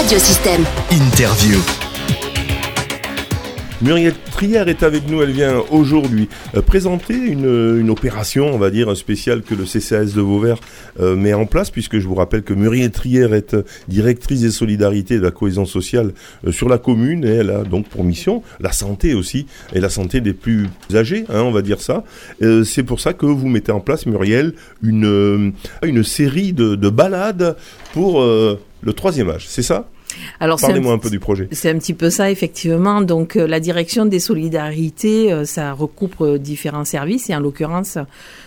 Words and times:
Radiosystème. 0.00 0.64
Interview. 0.92 1.58
Muriel 3.80 4.14
Trière 4.32 4.68
est 4.68 4.82
avec 4.82 5.08
nous, 5.08 5.22
elle 5.22 5.30
vient 5.30 5.62
aujourd'hui 5.70 6.28
euh, 6.56 6.62
présenter 6.62 7.14
une, 7.14 7.78
une, 7.80 7.90
opération, 7.90 8.46
on 8.52 8.58
va 8.58 8.70
dire, 8.70 8.96
spéciale 8.96 9.42
que 9.42 9.54
le 9.54 9.64
CCAS 9.64 10.14
de 10.14 10.20
Vauvert 10.20 10.58
euh, 11.00 11.14
met 11.16 11.32
en 11.32 11.46
place, 11.46 11.70
puisque 11.70 11.98
je 11.98 12.06
vous 12.06 12.14
rappelle 12.16 12.42
que 12.42 12.54
Muriel 12.54 12.90
Trière 12.90 13.34
est 13.34 13.54
euh, 13.54 13.64
directrice 13.88 14.40
des 14.40 14.50
solidarités 14.50 15.14
et 15.14 15.18
de 15.18 15.24
la 15.24 15.30
cohésion 15.30 15.64
sociale 15.64 16.12
euh, 16.46 16.52
sur 16.52 16.68
la 16.68 16.78
commune, 16.78 17.24
et 17.24 17.28
elle 17.34 17.50
a 17.50 17.62
donc 17.62 17.88
pour 17.88 18.04
mission 18.04 18.42
la 18.60 18.72
santé 18.72 19.14
aussi, 19.14 19.46
et 19.72 19.80
la 19.80 19.90
santé 19.90 20.20
des 20.20 20.32
plus 20.32 20.68
âgés, 20.94 21.24
hein, 21.28 21.42
on 21.42 21.52
va 21.52 21.62
dire 21.62 21.80
ça. 21.80 22.04
Euh, 22.42 22.62
C'est 22.64 22.84
pour 22.84 23.00
ça 23.00 23.12
que 23.14 23.26
vous 23.26 23.48
mettez 23.48 23.72
en 23.72 23.80
place, 23.80 24.06
Muriel, 24.06 24.54
une, 24.82 25.06
euh, 25.06 25.50
une 25.82 26.04
série 26.04 26.52
de, 26.52 26.74
de 26.74 26.88
balades 26.88 27.56
pour 27.92 28.24
le 28.80 28.92
troisième 28.92 29.30
âge, 29.30 29.46
c'est 29.48 29.62
ça 29.62 29.88
alors, 30.40 30.60
Parlez-moi 30.60 30.92
un, 30.92 30.96
un, 30.96 30.98
peu 30.98 31.10
du 31.10 31.20
projet. 31.20 31.48
C'est 31.52 31.70
un 31.70 31.78
petit 31.78 31.94
peu 31.94 32.10
ça, 32.10 32.30
effectivement. 32.30 33.02
Donc, 33.02 33.36
euh, 33.36 33.46
la 33.46 33.60
direction 33.60 34.06
des 34.06 34.20
solidarités, 34.20 35.32
euh, 35.32 35.44
ça 35.44 35.72
recoupe 35.72 36.20
euh, 36.20 36.38
différents 36.38 36.84
services, 36.84 37.28
et 37.30 37.34
en 37.34 37.40
l'occurrence, 37.40 37.98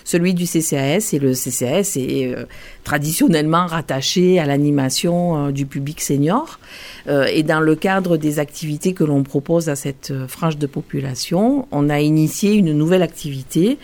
celui 0.03 0.33
du 0.33 0.45
CCAS. 0.45 1.11
Et 1.13 1.19
le 1.19 1.33
CCAS 1.33 1.97
est 1.97 2.35
traditionnellement 2.83 3.67
rattaché 3.67 4.39
à 4.39 4.45
l'animation 4.45 5.51
du 5.51 5.65
public 5.65 6.01
senior. 6.01 6.59
et 7.07 7.43
dans 7.43 7.59
le 7.59 7.75
cadre 7.75 8.17
des 8.17 8.39
activités 8.39 8.93
que 8.93 9.03
l'on 9.03 9.23
propose 9.23 9.69
à 9.69 9.75
cette 9.75 10.11
frange 10.27 10.57
de 10.57 10.65
population, 10.65 11.67
on 11.71 11.89
a 11.89 11.99
initié 11.99 12.53
une 12.53 12.73
nouvelle 12.73 13.03
activité 13.03 13.77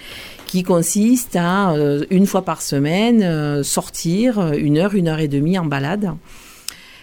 qui 0.47 0.63
consiste 0.63 1.35
à, 1.35 1.75
une 2.09 2.25
fois 2.25 2.41
par 2.41 2.61
semaine, 2.61 3.63
sortir 3.63 4.53
une 4.53 4.77
heure, 4.77 4.95
une 4.95 5.07
heure 5.07 5.19
et 5.19 5.27
demie 5.27 5.59
en 5.59 5.65
balade 5.65 6.13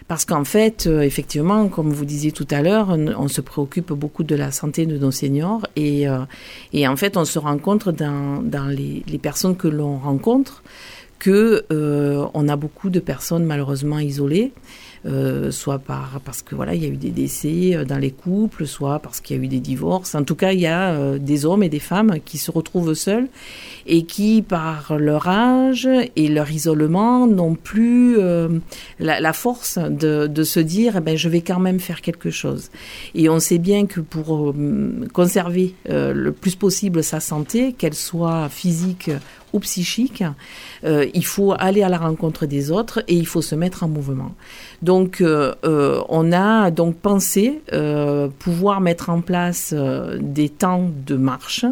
parce 0.07 0.25
qu'en 0.25 0.45
fait, 0.45 0.87
euh, 0.87 1.01
effectivement, 1.01 1.69
comme 1.69 1.91
vous 1.91 2.05
disiez 2.05 2.31
tout 2.31 2.47
à 2.51 2.61
l'heure, 2.61 2.91
on, 2.91 3.29
se 3.29 3.41
préoccupe 3.41 3.93
beaucoup 3.93 4.23
de 4.23 4.35
la 4.35 4.51
santé 4.51 4.85
de 4.85 4.99
nos 4.99 5.11
seniors 5.11 5.67
et, 5.77 6.07
euh, 6.09 6.19
et 6.73 6.87
en 6.87 6.97
fait, 6.97 7.17
on 7.17 7.25
se 7.25 7.39
rend 7.39 7.57
compte 7.57 7.89
dans, 7.89 8.43
dans 8.43 8.67
les, 8.67 9.03
les 9.07 9.19
personnes 9.19 9.57
que 9.57 9.69
l'on 9.69 9.97
rencontre 9.99 10.63
que 11.19 11.65
euh, 11.73 12.27
on 12.35 12.49
a 12.49 12.57
beaucoup 12.57 12.91
de 12.91 13.01
personnes 13.01 13.45
malheureusement 13.45 13.99
isolées. 13.99 14.53
Euh, 15.07 15.51
soit 15.51 15.81
par 15.81 16.19
parce 16.25 16.41
que 16.41 16.55
voilà 16.55 16.75
il 16.75 16.83
y 16.83 16.87
a 16.87 16.89
eu 16.89 16.97
des 16.97 17.11
décès 17.11 17.85
dans 17.87 17.99
les 17.99 18.11
couples, 18.11 18.67
soit 18.67 19.01
parce 19.01 19.21
qu'il 19.21 19.37
y 19.37 19.41
a 19.41 19.43
eu 19.43 19.49
des 19.49 19.61
divorces. 19.61 20.15
En 20.15 20.25
tout 20.25 20.35
cas, 20.35 20.53
il 20.53 20.61
y 20.61 20.67
a 20.67 20.93
euh, 20.93 21.19
des 21.19 21.45
hommes 21.45 21.63
et 21.63 21.69
des 21.69 21.79
femmes 21.79 22.21
qui 22.25 22.39
se 22.39 22.51
retrouvent 22.51 22.95
seuls 22.95 23.29
et 23.87 24.05
qui, 24.05 24.41
par 24.41 24.97
leur 24.97 25.29
âge 25.29 25.87
et 26.17 26.29
leur 26.29 26.51
isolement, 26.51 27.27
n'ont 27.27 27.55
plus 27.55 28.17
euh, 28.19 28.49
la, 28.99 29.33
force 29.35 29.79
de, 29.79 30.43
se 30.43 30.61
dire 30.61 30.95
eh 30.97 31.01
ben 31.01 31.17
je 31.19 31.29
vais 31.29 31.43
quand 31.43 31.61
même 31.61 31.81
faire 31.81 32.01
quelque 32.01 32.31
chose. 32.31 32.71
Et 33.15 33.29
on 33.29 33.41
sait 33.41 33.59
bien 33.59 33.85
que 33.85 34.01
pour 34.01 34.37
euh, 34.37 35.07
conserver 35.13 35.75
le 35.87 36.31
plus 36.31 36.55
possible 36.55 37.03
sa 37.03 37.21
santé, 37.21 37.75
qu'elle 37.75 37.95
soit 37.95 38.49
physique 38.49 39.11
ou 39.55 39.61
psychique, 39.61 40.25
euh, 40.85 41.07
il 41.15 41.25
faut 41.25 41.55
aller 41.57 41.83
à 41.83 41.89
la 41.89 41.97
rencontre 41.97 42.45
des 42.45 42.71
autres 42.71 43.03
et 43.07 43.15
il 43.15 43.27
faut 43.27 43.41
se 43.41 43.55
mettre 43.55 43.85
en 43.85 43.89
mouvement. 43.89 44.35
Donc, 44.83 44.94
euh, 45.21 45.55
euh, 45.65 46.03
on 46.09 46.33
a 46.33 46.71
donc 46.71 46.97
pensé 46.97 47.61
pouvoir 48.39 48.81
mettre 48.81 49.11
en 49.11 49.21
place 49.21 49.75
des 50.21 50.49
temps 50.49 50.91
de 51.07 51.17
marche. 51.17 51.65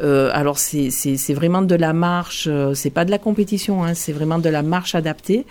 alors, 0.00 0.58
c'est 0.58 1.34
vraiment 1.34 1.62
de 1.62 1.74
la 1.74 1.92
marche, 1.92 2.48
c'est 2.74 2.90
pas 2.90 3.04
de 3.04 3.10
la 3.10 3.18
compétition, 3.18 3.84
hein, 3.84 3.94
c'est 3.94 4.12
vraiment 4.12 4.38
de 4.38 4.48
la 4.48 4.62
marche 4.62 4.94
adaptée. 4.94 5.46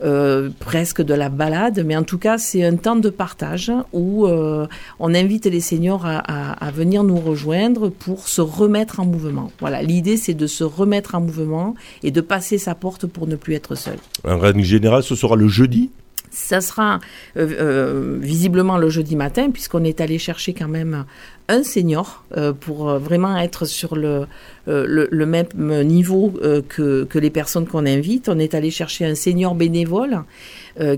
Euh, 0.00 0.50
presque 0.60 1.02
de 1.02 1.12
la 1.12 1.28
balade, 1.28 1.82
mais 1.84 1.96
en 1.96 2.04
tout 2.04 2.18
cas 2.18 2.38
c'est 2.38 2.64
un 2.64 2.76
temps 2.76 2.94
de 2.94 3.10
partage 3.10 3.72
où 3.92 4.28
euh, 4.28 4.68
on 5.00 5.12
invite 5.12 5.46
les 5.46 5.58
seniors 5.58 6.06
à, 6.06 6.18
à, 6.18 6.70
venir 6.70 7.02
nous 7.02 7.18
rejoindre 7.18 7.88
pour 7.88 8.28
se 8.28 8.40
remettre 8.40 9.00
en 9.00 9.06
mouvement. 9.06 9.50
Voilà, 9.58 9.82
l'idée 9.82 10.16
c'est 10.16 10.34
de 10.34 10.46
se 10.46 10.62
remettre 10.62 11.16
en 11.16 11.20
mouvement 11.20 11.74
et 12.04 12.12
de 12.12 12.20
passer 12.20 12.58
sa 12.58 12.76
porte 12.76 13.06
pour 13.06 13.26
ne 13.26 13.34
plus 13.34 13.54
être 13.54 13.74
seul. 13.74 13.96
En 14.24 14.38
règle 14.38 14.62
générale, 14.62 15.02
ce 15.02 15.16
sera 15.16 15.34
le 15.34 15.48
jeudi? 15.48 15.90
Ça 16.38 16.60
sera 16.60 17.00
euh, 17.36 17.48
euh, 17.60 18.18
visiblement 18.20 18.78
le 18.78 18.88
jeudi 18.88 19.16
matin, 19.16 19.50
puisqu'on 19.50 19.82
est 19.84 20.00
allé 20.00 20.18
chercher 20.18 20.54
quand 20.54 20.68
même 20.68 21.04
un 21.48 21.62
senior 21.62 22.24
euh, 22.36 22.52
pour 22.52 22.90
vraiment 22.98 23.36
être 23.36 23.66
sur 23.66 23.96
le, 23.96 24.28
même 24.66 25.46
niveau 25.84 26.32
que, 26.68 27.18
les 27.18 27.30
personnes 27.30 27.66
qu'on 27.66 27.86
invite. 27.86 28.28
On 28.28 28.38
est 28.38 28.54
allé 28.54 28.70
chercher 28.70 29.04
un 29.04 29.14
senior 29.14 29.54
bénévole 29.54 30.22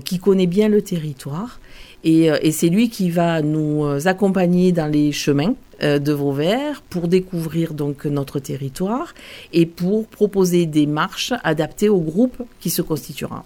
qui 0.05 0.19
connaît 0.19 0.47
bien 0.47 0.69
le 0.69 0.81
territoire. 0.81 1.59
Et, 2.03 2.25
et 2.25 2.51
c'est 2.51 2.69
lui 2.69 2.89
qui 2.89 3.09
va 3.09 3.41
nous 3.41 3.85
accompagner 4.05 4.71
dans 4.71 4.87
les 4.87 5.11
chemins 5.11 5.55
de 5.81 6.11
Vauvert 6.11 6.81
pour 6.89 7.07
découvrir 7.07 7.73
donc 7.73 8.05
notre 8.05 8.39
territoire 8.39 9.13
et 9.53 9.65
pour 9.65 10.07
proposer 10.07 10.65
des 10.65 10.85
marches 10.85 11.33
adaptées 11.43 11.89
au 11.89 11.99
groupe 11.99 12.43
qui 12.59 12.69
se 12.69 12.81
constituera. 12.81 13.45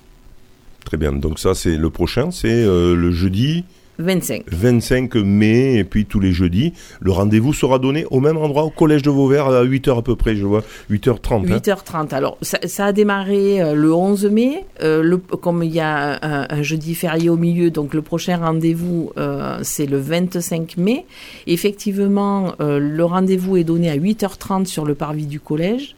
Très 0.86 0.98
bien. 0.98 1.12
Donc 1.12 1.40
ça, 1.40 1.54
c'est 1.54 1.76
le 1.76 1.90
prochain, 1.90 2.32
c'est 2.32 2.48
euh, 2.48 2.96
le 2.96 3.12
jeudi 3.12 3.66
25. 4.00 4.44
25 4.48 5.16
mai, 5.16 5.76
et 5.76 5.84
puis 5.84 6.06
tous 6.06 6.20
les 6.20 6.32
jeudis. 6.32 6.74
Le 7.00 7.12
rendez-vous 7.12 7.54
sera 7.54 7.80
donné 7.80 8.06
au 8.12 8.20
même 8.20 8.38
endroit, 8.38 8.64
au 8.64 8.70
Collège 8.70 9.02
de 9.02 9.10
Vauvert, 9.10 9.48
à 9.48 9.64
8h 9.64 9.98
à 9.98 10.02
peu 10.02 10.16
près, 10.16 10.36
je 10.36 10.46
vois, 10.46 10.64
8h30. 10.92 11.48
8h30. 11.48 11.94
Hein. 11.94 12.08
Alors, 12.12 12.38
ça, 12.42 12.60
ça, 12.66 12.88
a 12.88 12.92
démarré 12.92 13.62
euh, 13.62 13.74
le 13.74 13.94
11 13.94 14.26
mai. 14.26 14.66
Euh, 14.82 15.02
le, 15.02 15.18
comme 15.18 15.64
il 15.64 15.74
y 15.74 15.80
a 15.80 16.20
un, 16.22 16.48
un, 16.50 16.62
jeudi 16.62 16.96
férié 16.96 17.30
au 17.30 17.38
milieu, 17.38 17.72
donc 17.72 17.94
le 17.94 18.02
prochain 18.02 18.38
rendez-vous, 18.38 19.12
euh, 19.18 19.60
c'est 19.64 19.86
le 19.86 19.98
25 19.98 20.78
mai. 20.78 21.06
Effectivement, 21.48 22.54
le 22.60 23.04
rendez-vous 23.04 23.58
est 23.58 23.64
donné 23.64 23.90
à 23.90 23.98
8h30 23.98 24.66
sur 24.66 24.86
le 24.86 24.96
parvis 24.96 25.26
du 25.26 25.40
collège. 25.40 25.96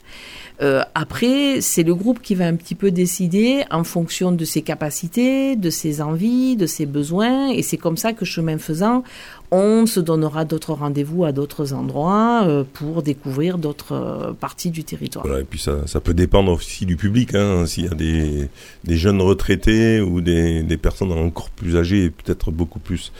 Euh, 0.61 0.81
après, 0.95 1.61
c'est 1.61 1.83
le 1.83 1.93
groupe 1.93 2.21
qui 2.21 2.33
va 2.33 2.47
un 2.47 2.55
petit 2.55 2.75
peu 2.75 2.89
décider 2.89 3.63
en 3.69 3.83
fonction 3.83 4.31
de 4.31 4.43
ses 4.43 4.61
capacités, 4.63 5.55
de 5.55 5.69
ses 5.69 6.01
envies, 6.01 6.55
de 6.55 6.65
ses 6.65 6.85
besoins, 6.85 7.49
et 7.49 7.61
c'est 7.61 7.77
comme 7.77 7.97
ça 7.97 8.13
que 8.13 8.25
chemin 8.25 8.57
faisant, 8.57 9.03
on 9.51 9.85
se 9.85 9.99
donnera 9.99 10.45
d'autres 10.45 10.73
rendez-vous 10.73 11.23
à 11.25 11.31
d'autres 11.31 11.73
endroits 11.73 12.43
euh, 12.45 12.63
pour 12.73 13.03
découvrir 13.03 13.57
d'autres 13.57 13.93
euh, 13.93 14.33
parties 14.33 14.71
du 14.71 14.83
territoire. 14.83 15.25
Voilà, 15.25 15.41
et 15.41 15.45
puis 15.45 15.59
ça, 15.59 15.85
ça 15.85 15.99
peut 15.99 16.13
dépendre 16.13 16.51
aussi 16.51 16.85
du 16.85 16.97
public, 16.97 17.35
hein, 17.35 17.65
s'il 17.65 17.85
y 17.85 17.87
a 17.87 17.93
des, 17.93 18.49
jeunes 18.97 19.21
retraités 19.21 20.01
ou 20.01 20.21
des, 20.21 20.63
personnes 20.81 21.11
encore 21.11 21.49
plus 21.49 21.77
âgées 21.77 22.05
et 22.05 22.09
peut-être 22.09 22.51
beaucoup 22.51 22.79
plus 22.79 23.11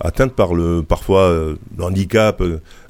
atteintes 0.00 0.32
par 0.32 0.54
le 0.54 0.82
parfois 0.82 1.22
euh, 1.22 1.56
le 1.76 1.84
handicap, 1.84 2.42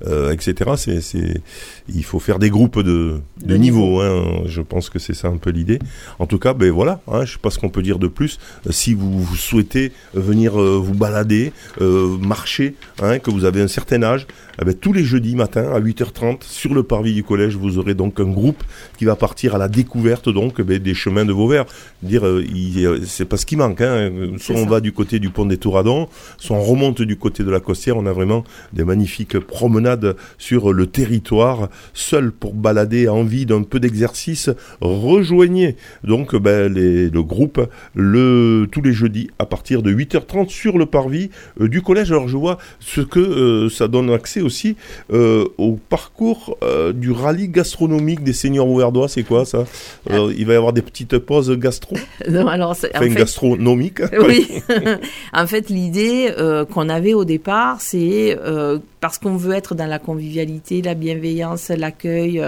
euh, 0.06 0.32
etc. 0.32 0.72
C'est, 0.76 1.00
c'est, 1.00 1.40
il 1.88 2.04
faut 2.04 2.18
faire 2.18 2.38
des 2.38 2.50
groupes 2.50 2.80
de, 2.80 3.20
de, 3.42 3.56
niveau. 3.56 4.00
Hein. 4.00 4.42
Je 4.46 4.62
pense 4.62 4.90
que 4.90 4.98
c'est 4.98 5.14
ça 5.14 5.28
un 5.28 5.36
peu 5.36 5.50
l'idée. 5.50 5.78
En 6.18 6.26
tout 6.26 6.38
cas, 6.38 6.54
ben 6.54 6.70
voilà. 6.70 7.00
Hein, 7.10 7.24
je 7.24 7.32
sais 7.32 7.38
pas 7.38 7.50
ce 7.50 7.58
qu'on 7.58 7.68
peut 7.68 7.82
dire 7.82 7.98
de 7.98 8.08
plus. 8.08 8.38
Si 8.70 8.94
vous, 8.94 9.20
vous 9.20 9.36
souhaitez 9.36 9.92
venir 10.14 10.60
euh, 10.60 10.78
vous 10.78 10.94
balader, 10.94 11.52
euh, 11.80 12.16
marcher, 12.18 12.74
hein, 13.02 13.18
que 13.18 13.30
vous 13.30 13.44
avez 13.44 13.60
un 13.60 13.68
certain 13.68 14.02
âge, 14.02 14.26
eh 14.60 14.64
ben, 14.64 14.74
tous 14.74 14.92
les 14.92 15.04
jeudis 15.04 15.34
matin 15.34 15.72
à 15.72 15.80
8h30 15.80 16.42
sur 16.42 16.74
le 16.74 16.82
parvis 16.82 17.14
du 17.14 17.24
collège, 17.24 17.56
vous 17.56 17.78
aurez 17.78 17.94
donc 17.94 18.20
un 18.20 18.30
groupe 18.30 18.62
qui 18.98 19.04
va 19.04 19.16
partir 19.16 19.54
à 19.54 19.58
la 19.58 19.68
découverte 19.68 20.28
donc 20.28 20.60
ben, 20.60 20.78
des 20.78 20.94
chemins 20.94 21.24
de 21.24 21.32
Vauvert. 21.32 21.64
Dire, 22.02 22.26
euh, 22.26 22.44
il, 22.54 23.00
c'est 23.06 23.24
pas 23.24 23.36
ce 23.36 23.46
qui 23.46 23.56
manque. 23.56 23.80
Hein. 23.80 24.10
Soit 24.38 24.56
on 24.56 24.66
va 24.66 24.80
du 24.80 24.92
côté 24.92 25.18
du 25.18 25.30
pont 25.30 25.46
des 25.46 25.58
Touradons, 25.58 26.08
soit 26.38 26.56
on 26.56 26.62
remonte 26.62 26.93
du 27.02 27.16
côté 27.16 27.44
de 27.44 27.50
la 27.50 27.60
Costière. 27.60 27.96
On 27.96 28.06
a 28.06 28.12
vraiment 28.12 28.44
des 28.72 28.84
magnifiques 28.84 29.38
promenades 29.38 30.16
sur 30.38 30.72
le 30.72 30.86
territoire. 30.86 31.68
Seul 31.92 32.32
pour 32.32 32.54
balader, 32.54 33.08
envie 33.08 33.46
d'un 33.46 33.62
peu 33.62 33.80
d'exercice, 33.80 34.50
rejoignez 34.80 35.76
donc 36.02 36.34
ben, 36.36 36.72
les, 36.72 37.10
le 37.10 37.22
groupe 37.22 37.68
le, 37.94 38.66
tous 38.70 38.82
les 38.82 38.92
jeudis 38.92 39.30
à 39.38 39.46
partir 39.46 39.82
de 39.82 39.92
8h30 39.92 40.48
sur 40.48 40.78
le 40.78 40.86
parvis 40.86 41.30
euh, 41.60 41.68
du 41.68 41.82
collège. 41.82 42.10
Alors 42.10 42.28
je 42.28 42.36
vois 42.36 42.58
ce 42.80 43.00
que 43.00 43.20
euh, 43.20 43.68
ça 43.68 43.88
donne 43.88 44.10
accès 44.10 44.40
aussi 44.40 44.76
euh, 45.12 45.46
au 45.58 45.78
parcours 45.88 46.58
du 46.94 47.10
rallye 47.10 47.48
gastronomique 47.48 48.22
des 48.22 48.32
seniors 48.32 48.68
auverdois. 48.68 49.08
C'est 49.08 49.22
quoi 49.22 49.44
ça? 49.44 49.64
Il 50.10 50.46
va 50.46 50.52
y 50.54 50.56
avoir 50.56 50.72
des 50.72 50.82
petites 50.82 51.18
pauses 51.18 51.50
gastro? 51.58 51.96
Non, 52.28 52.48
alors 52.48 52.70
enfin, 52.70 52.88
en 52.94 53.00
fait, 53.00 53.08
gastronomique. 53.10 54.00
Oui. 54.18 54.48
en 55.32 55.46
fait, 55.46 55.68
l'idée 55.70 56.32
euh, 56.38 56.64
qu'on 56.84 56.88
avait 56.90 57.14
au 57.14 57.24
départ, 57.24 57.80
c'est 57.80 58.38
euh, 58.44 58.78
parce 59.00 59.18
qu'on 59.18 59.36
veut 59.36 59.54
être 59.54 59.74
dans 59.74 59.86
la 59.86 59.98
convivialité, 59.98 60.82
la 60.82 60.94
bienveillance, 60.94 61.68
l'accueil. 61.70 62.44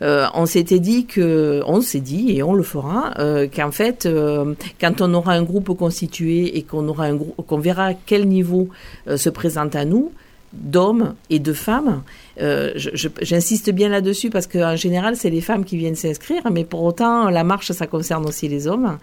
on 0.00 0.46
s'était 0.46 0.78
dit 0.78 1.06
que, 1.06 1.62
on 1.66 1.80
s'est 1.80 2.00
dit 2.00 2.36
et 2.36 2.42
on 2.42 2.54
le 2.54 2.62
fera, 2.62 3.14
qu'en 3.54 3.70
fait, 3.70 4.08
quand 4.80 5.00
on 5.00 5.14
aura 5.14 5.32
un 5.32 5.42
groupe 5.42 5.76
constitué 5.76 6.56
et 6.56 6.62
qu'on 6.62 6.86
aura 6.88 7.04
un 7.04 7.14
groupe, 7.14 7.46
qu'on 7.46 7.58
verra 7.58 7.94
quel 7.94 8.28
niveau 8.28 8.68
se 9.06 9.30
présente 9.30 9.76
à 9.76 9.84
nous 9.84 10.12
d'hommes 10.52 11.14
et 11.30 11.38
de 11.38 11.52
femmes. 11.52 12.02
Euh, 12.40 12.72
J'insiste 13.20 13.70
bien 13.70 13.88
là-dessus 13.88 14.30
parce 14.30 14.46
qu'en 14.46 14.76
général, 14.76 15.16
c'est 15.16 15.30
les 15.30 15.40
femmes 15.40 15.64
qui 15.64 15.76
viennent 15.76 15.96
s'inscrire, 15.96 16.42
mais 16.52 16.64
pour 16.64 16.82
autant, 16.82 17.30
la 17.30 17.44
marche, 17.44 17.72
ça 17.72 17.86
concerne 17.86 18.26
aussi 18.26 18.48
les 18.48 18.66
hommes. 18.66 18.98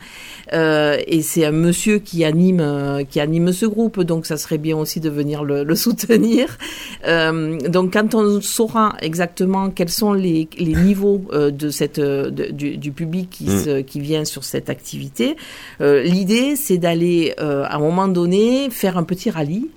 Euh, 0.54 0.98
et 1.08 1.22
c'est 1.22 1.46
un 1.46 1.52
monsieur 1.52 2.00
qui 2.00 2.24
anime, 2.24 2.62
euh, 2.62 3.04
qui 3.04 3.20
anime 3.20 3.52
ce 3.52 3.66
groupe, 3.66 4.02
donc 4.02 4.26
ça 4.26 4.38
serait 4.38 4.58
bien 4.58 4.78
aussi 4.78 5.00
de 5.00 5.10
venir 5.10 5.44
le, 5.44 5.64
le 5.64 5.76
soutenir. 5.76 6.58
Euh, 7.06 7.58
donc, 7.60 7.94
quand 7.94 8.16
on 8.16 8.42
saura 8.42 8.96
exactement 9.02 9.70
quels 9.70 9.90
sont 9.90 10.14
les, 10.14 10.48
les 10.58 10.76
niveaux 10.76 11.26
de 11.34 11.70
cette, 11.70 12.00
de, 12.00 12.52
du, 12.52 12.78
du, 12.78 12.92
public 12.92 13.30
qui, 13.30 13.46
mm. 13.46 13.64
se, 13.64 13.82
qui 13.82 14.00
vient 14.00 14.26
sur 14.26 14.44
cette 14.44 14.70
activité, 14.70 15.36
l'idée, 15.80 16.56
c'est 16.56 16.78
d'aller 16.78 17.34
à 17.38 17.76
un 17.76 17.80
moment 17.80 18.08
donné 18.08 18.70
faire 18.70 18.98
un 18.98 19.04
petit 19.04 19.30
rallye 19.30 19.70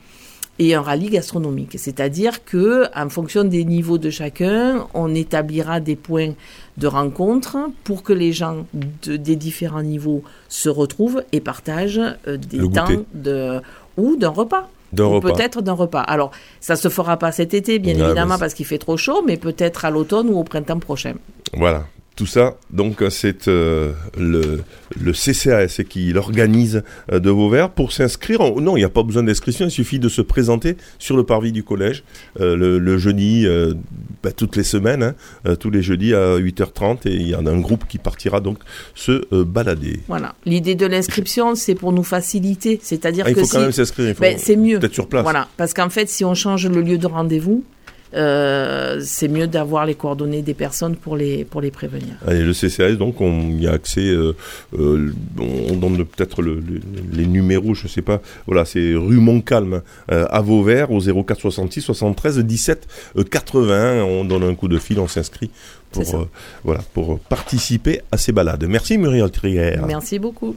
et 0.58 0.74
un 0.74 0.82
rallye 0.82 1.08
gastronomique. 1.08 1.78
C'est-à-dire 1.78 2.44
que, 2.44 2.86
en 2.94 3.08
fonction 3.08 3.44
des 3.44 3.64
niveaux 3.64 3.98
de 3.98 4.10
chacun, 4.10 4.86
on 4.94 5.14
établira 5.14 5.80
des 5.80 5.96
points 5.96 6.32
de 6.76 6.86
rencontre 6.86 7.56
pour 7.84 8.02
que 8.02 8.12
les 8.12 8.32
gens 8.32 8.66
de, 9.04 9.16
des 9.16 9.36
différents 9.36 9.82
niveaux 9.82 10.22
se 10.48 10.68
retrouvent 10.68 11.22
et 11.32 11.40
partagent 11.40 12.00
euh, 12.26 12.36
des 12.36 12.68
temps 12.70 12.88
de 13.14 13.60
ou 13.96 14.16
d'un 14.16 14.28
repas. 14.28 14.68
Ou 14.98 15.20
peut-être 15.20 15.60
d'un 15.60 15.74
repas. 15.74 16.00
Alors, 16.00 16.30
ça 16.60 16.74
se 16.74 16.88
fera 16.88 17.18
pas 17.18 17.30
cet 17.30 17.52
été, 17.52 17.78
bien 17.78 17.94
évidemment, 17.94 18.38
parce 18.38 18.54
qu'il 18.54 18.64
fait 18.64 18.78
trop 18.78 18.96
chaud, 18.96 19.22
mais 19.26 19.36
peut-être 19.36 19.84
à 19.84 19.90
l'automne 19.90 20.28
ou 20.30 20.38
au 20.38 20.44
printemps 20.44 20.78
prochain. 20.78 21.14
Voilà. 21.52 21.84
Tout 22.18 22.26
ça, 22.26 22.56
donc, 22.72 23.04
c'est 23.10 23.46
euh, 23.46 23.92
le, 24.18 24.64
le, 25.00 25.12
CCAS 25.12 25.84
qui 25.88 26.12
l'organise 26.12 26.82
euh, 27.12 27.20
de 27.20 27.30
Vauvert. 27.30 27.70
Pour 27.70 27.92
s'inscrire, 27.92 28.40
non, 28.60 28.76
il 28.76 28.80
n'y 28.80 28.84
a 28.84 28.88
pas 28.88 29.04
besoin 29.04 29.22
d'inscription, 29.22 29.66
il 29.66 29.70
suffit 29.70 30.00
de 30.00 30.08
se 30.08 30.20
présenter 30.20 30.76
sur 30.98 31.16
le 31.16 31.22
parvis 31.22 31.52
du 31.52 31.62
collège 31.62 32.02
euh, 32.40 32.56
le, 32.56 32.80
le, 32.80 32.98
jeudi, 32.98 33.46
bah, 34.20 34.32
toutes 34.32 34.56
les 34.56 34.64
semaines, 34.64 35.14
hein, 35.44 35.54
tous 35.60 35.70
les 35.70 35.80
jeudis 35.80 36.12
à 36.12 36.38
8h30, 36.38 37.06
et 37.06 37.14
il 37.14 37.28
y 37.28 37.36
en 37.36 37.46
a 37.46 37.52
un 37.52 37.60
groupe 37.60 37.84
qui 37.86 37.98
partira 37.98 38.40
donc 38.40 38.58
se 38.96 39.24
balader. 39.44 40.00
Voilà. 40.08 40.34
L'idée 40.44 40.74
de 40.74 40.86
l'inscription, 40.86 41.54
c'est 41.54 41.76
pour 41.76 41.92
nous 41.92 42.02
faciliter, 42.02 42.80
c'est-à-dire 42.82 43.26
ah, 43.28 43.32
que 43.32 43.38
il 43.38 43.46
faut 43.46 43.52
quand 43.52 43.60
même 43.60 43.70
s'inscrire, 43.70 44.16
ben, 44.18 44.36
c'est 44.38 44.56
mieux. 44.56 44.80
Peut-être 44.80 44.94
sur 44.94 45.06
place. 45.06 45.22
Voilà, 45.22 45.46
parce 45.56 45.72
qu'en 45.72 45.88
fait, 45.88 46.08
si 46.08 46.24
on 46.24 46.34
change 46.34 46.66
le 46.66 46.80
lieu 46.80 46.98
de 46.98 47.06
rendez-vous, 47.06 47.62
euh, 48.14 49.00
c'est 49.02 49.28
mieux 49.28 49.46
d'avoir 49.46 49.86
les 49.86 49.94
coordonnées 49.94 50.42
des 50.42 50.54
personnes 50.54 50.96
pour 50.96 51.16
les, 51.16 51.44
pour 51.44 51.60
les 51.60 51.70
prévenir. 51.70 52.14
Le 52.26 52.52
CCAS, 52.52 52.96
donc, 52.96 53.20
on 53.20 53.50
y 53.50 53.66
a 53.66 53.72
accès, 53.72 54.06
euh, 54.08 54.34
euh, 54.78 55.12
on 55.38 55.76
donne 55.76 56.04
peut-être 56.04 56.42
le, 56.42 56.62
les 57.12 57.26
numéros, 57.26 57.74
je 57.74 57.88
sais 57.88 58.02
pas, 58.02 58.20
voilà, 58.46 58.64
c'est 58.64 58.94
rue 58.94 59.18
Montcalm 59.18 59.82
à 60.08 60.40
Vauvert 60.40 60.90
au 60.90 61.00
04 61.00 61.40
66 61.40 61.82
73 61.82 62.38
17 62.38 62.88
80. 63.30 64.04
On 64.04 64.24
donne 64.24 64.44
un 64.44 64.54
coup 64.54 64.68
de 64.68 64.78
fil, 64.78 64.98
on 65.00 65.08
s'inscrit 65.08 65.50
pour, 65.90 66.28
voilà, 66.64 66.80
pour 66.94 67.18
participer 67.18 68.00
à 68.12 68.16
ces 68.16 68.32
balades. 68.32 68.64
Merci 68.68 68.98
Muriel 68.98 69.30
Trier. 69.30 69.76
Merci 69.86 70.18
beaucoup. 70.18 70.56